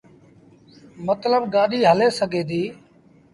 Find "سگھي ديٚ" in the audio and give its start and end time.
2.19-2.69